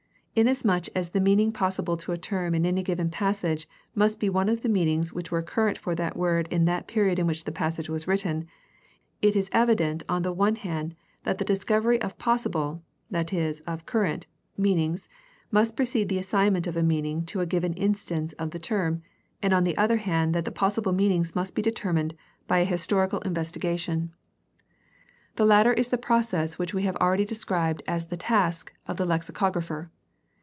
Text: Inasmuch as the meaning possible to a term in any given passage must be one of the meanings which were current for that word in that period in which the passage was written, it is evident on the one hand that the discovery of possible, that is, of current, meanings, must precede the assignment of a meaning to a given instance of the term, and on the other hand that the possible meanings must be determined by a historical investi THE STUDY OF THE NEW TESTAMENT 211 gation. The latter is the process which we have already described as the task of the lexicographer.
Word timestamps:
Inasmuch 0.33 0.85
as 0.95 1.09
the 1.09 1.19
meaning 1.19 1.51
possible 1.51 1.97
to 1.97 2.13
a 2.13 2.17
term 2.17 2.55
in 2.55 2.65
any 2.65 2.83
given 2.83 3.09
passage 3.09 3.67
must 3.93 4.17
be 4.17 4.29
one 4.29 4.47
of 4.47 4.61
the 4.61 4.69
meanings 4.69 5.11
which 5.11 5.29
were 5.29 5.41
current 5.41 5.77
for 5.77 5.93
that 5.95 6.15
word 6.15 6.47
in 6.49 6.63
that 6.65 6.87
period 6.87 7.19
in 7.19 7.27
which 7.27 7.43
the 7.43 7.51
passage 7.51 7.89
was 7.89 8.07
written, 8.07 8.47
it 9.21 9.35
is 9.35 9.49
evident 9.51 10.03
on 10.07 10.21
the 10.21 10.31
one 10.31 10.55
hand 10.55 10.95
that 11.25 11.37
the 11.37 11.43
discovery 11.43 12.01
of 12.01 12.17
possible, 12.17 12.81
that 13.09 13.33
is, 13.33 13.59
of 13.67 13.85
current, 13.85 14.25
meanings, 14.55 15.09
must 15.51 15.75
precede 15.75 16.07
the 16.07 16.17
assignment 16.17 16.65
of 16.65 16.77
a 16.77 16.81
meaning 16.81 17.25
to 17.25 17.41
a 17.41 17.45
given 17.45 17.73
instance 17.73 18.31
of 18.39 18.51
the 18.51 18.57
term, 18.57 19.01
and 19.43 19.51
on 19.53 19.65
the 19.65 19.77
other 19.77 19.97
hand 19.97 20.33
that 20.33 20.45
the 20.45 20.49
possible 20.51 20.93
meanings 20.93 21.35
must 21.35 21.53
be 21.55 21.61
determined 21.61 22.15
by 22.47 22.59
a 22.59 22.63
historical 22.63 23.19
investi 23.19 23.59
THE 23.59 23.59
STUDY 23.59 23.67
OF 23.67 23.73
THE 23.85 23.93
NEW 23.93 24.05
TESTAMENT 24.05 24.11
211 25.35 25.35
gation. 25.35 25.35
The 25.35 25.45
latter 25.45 25.73
is 25.73 25.89
the 25.89 25.97
process 25.97 26.57
which 26.57 26.73
we 26.73 26.83
have 26.83 26.95
already 26.95 27.25
described 27.25 27.83
as 27.85 28.05
the 28.05 28.15
task 28.17 28.71
of 28.87 28.95
the 28.95 29.05
lexicographer. 29.05 29.91